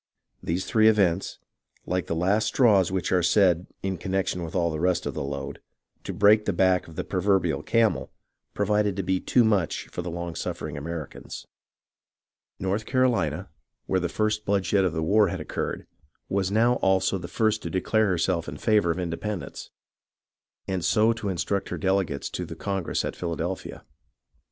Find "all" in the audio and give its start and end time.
4.55-4.71